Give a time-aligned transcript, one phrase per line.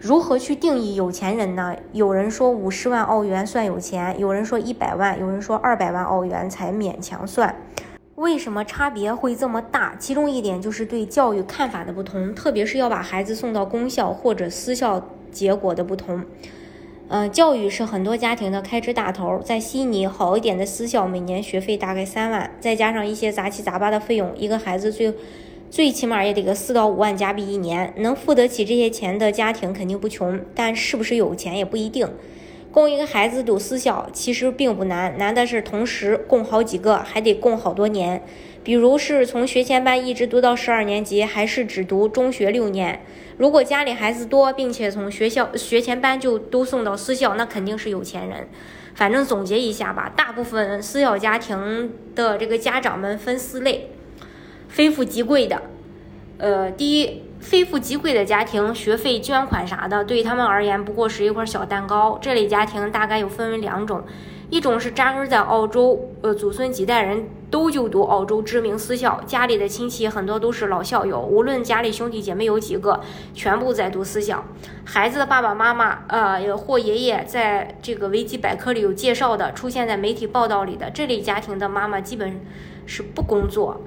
[0.00, 1.76] 如何去定义有钱人呢？
[1.92, 7.54] 有人说五十万澳元算有钱，有人说一百万，有人说二百万澳元才勉强算。
[8.14, 9.94] 为什么差别会这么大？
[9.98, 16.24] 其中一点就是对教育看法的不同，特别是要把孩子送到公校或者私校结果的不同。
[17.08, 25.14] 嗯，教育是很多家庭的开支大头，在悉尼好一点的私校，每年学费大概三万，再加上一些杂七杂八的费用，一个孩子最。
[25.70, 32.08] 最起码也得个四到五万加币一年，能付得起这些钱的家庭肯定不穷，但是不是有钱也不一定。
[32.72, 38.22] 供一个孩子读私校其实并不难，难的是同时供好几个，还得供好多年。
[38.62, 43.00] 比如是从学前班一直读到十二年级，还是只读中学六年。
[43.38, 48.48] 如果家里孩子多，并且从学校学前班就都送到私校，那肯定是有钱人。
[48.94, 53.90] 反正总结一下吧，大部分私校家庭的这个家长们分四类。
[54.70, 55.60] 非富即贵的，
[56.38, 62.18] 呃，第一，非富即贵的家庭，学费捐款啥的，对他们而言不过是一块小蛋糕。
[62.22, 64.04] 这类家庭大概有分为两种，
[64.48, 73.00] 一种是扎根在澳洲，呃，祖孙几代人都就读澳洲知名私校，家里的亲戚很多都是老校友，无论家里兄弟姐妹有几个，
[73.34, 74.44] 全部在读私校。
[74.84, 82.40] 孩子的爸爸妈妈，呃，或爷爷，在这个维基百科里有介绍的，出现在媒体报道里的这类家庭的妈妈，基本
[82.86, 83.80] 是不工作。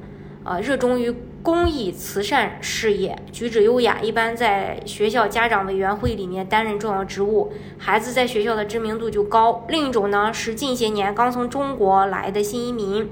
[0.46, 9.66] 呃，热衷于公益慈善事业，举止优雅，一般在学校家长委员会里面担任重要职务，孩子在学校的知名度就高。
[9.70, 13.10] 另一种呢，是近些年刚从中国来的新移民，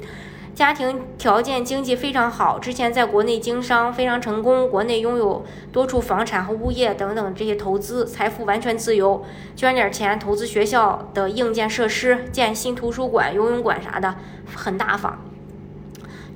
[0.53, 9.23] 家庭条件经济非常好，之前在国内经商非常成功，国内拥有多处房产和物业等等这些投资，财富完全自由，
[9.55, 14.15] 捐点钱投资学校的硬件设施，建新图书馆、游泳馆啥的，
[14.53, 15.30] 很大方。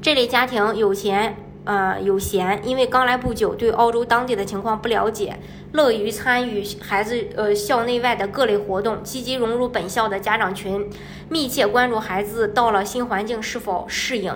[0.06, 5.40] 这类家庭有钱，呃，有闲，因为刚来不久，对澳洲当地的情况不了解，
[5.72, 10.88] 乐于参与孩子呃校内外的各类活动，积极融入本校的家长群，
[11.28, 14.32] 密切关注孩子到了新环境是否适应。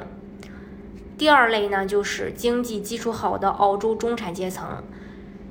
[1.20, 4.84] 第二类呢，就是经济基础好的澳洲中产阶层，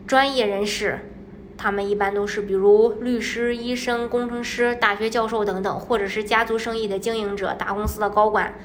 [0.05, 1.13] 专业人士，
[1.57, 8.59] 他们一般都是比如律师、医生、工程师、大学教授等等，或者是家族生意的经营者、大公司的高管。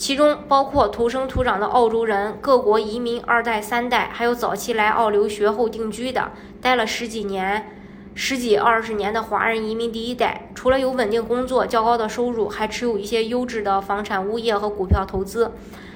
[0.00, 7.76] 其中包括土生土长的澳洲人、各国移民二代、三代，还有早期来澳留学后定居的，待了十几年、
[8.14, 10.48] 十几二十年的华人移民第一代。
[10.54, 15.52] 除了有稳定工作、较高的收入，还持有一些优质的房产、物业和股票投资。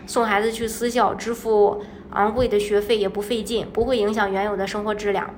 [0.07, 5.31] 送孩子去私校，支付昂贵的学费也不费劲，不会影响原有的生活质量。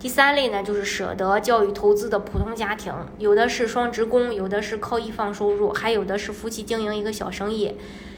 [0.00, 7.76] 第三类呢，就是舍得教育投资的普通家庭，有的是双职工，有的是靠一方收入，还有的是夫妻经营一个小生意，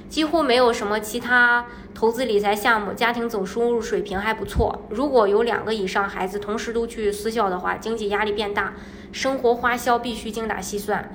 [0.08, 4.86] 几乎没有什么其他投资理财项目，家庭总收入水平还不错。
[4.90, 8.74] 如果有两个以上孩子同时都去私校的话，经济压力变大，
[9.10, 11.12] 生活花销必须精打细算。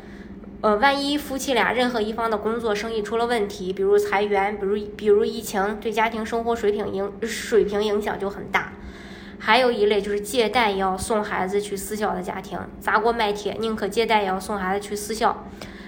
[0.60, 8.74] 呃，万一夫妻俩任何一方的工作生意出了问题，比如裁员，比如比如疫情，对家庭生活水平影水平影响就很大。
[9.40, 15.46] 还有一类就是借贷也要送孩子去私校的家庭，砸锅卖铁，宁可借贷也要送孩子去私校。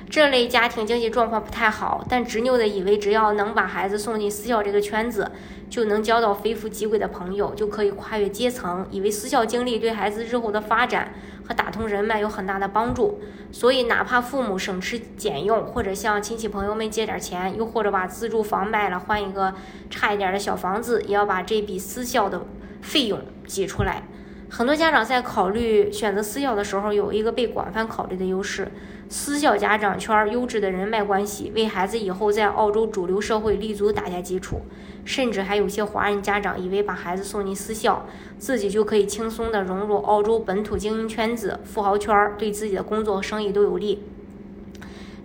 [0.09, 5.31] 这类家庭经济状况不太好，但执拗的以为只要能把孩子送进私校这个圈子，
[5.69, 11.13] 就能交到非富即贵的朋友，就可以跨越阶层，以为私校经历对孩子日后的发展
[11.47, 13.21] 和打通人脉有很大的帮助。
[13.51, 19.53] 所以哪怕父母省吃俭用，或者向亲戚朋友们借点钱，又或者把自住房卖了换一个
[19.89, 22.41] 差一点的小房子，也要把这笔私校的。
[22.81, 24.07] 费用挤出来，
[24.51, 28.67] 很多家长在考虑选择私校的时候，有一个被广泛考虑的优势：
[29.07, 34.61] 私校家长圈优质的人脉关系，为孩子以后在澳洲主流社会立足打下基础。
[35.05, 38.07] 甚至还有些华人家长以为把孩子送进私校，
[38.39, 44.03] 自己就可以轻松地融入澳洲本土精英圈子、富豪圈，对自己的工作和生意都有利。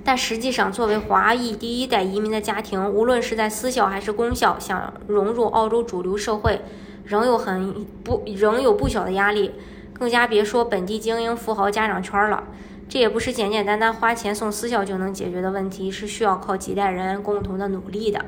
[0.04, 6.60] 但实际上，作为华裔第一代移民的家庭，无论是在私校还是公校，想融入澳洲主流社会。
[7.04, 9.52] 仍有很不仍有不小的压力，
[9.92, 12.44] 更加别说本地精英富豪家长圈了。
[12.88, 18.24] 这也不是简简单单花钱送私校就能解决的问题，是需要靠几代人共同的努力的。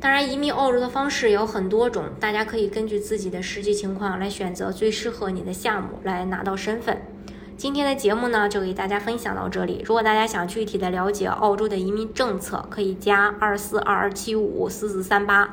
[0.00, 7.02] 当然，移民澳洲的方式有很多种，大家可以根据自己的实际情况来选择最适合你的项目来拿到身份。
[7.56, 9.82] 今天的节目呢，就给大家分享到这里。
[9.84, 15.52] 如果大家想具体的了解澳洲的移民政策，可以加二四二二七五四四三八，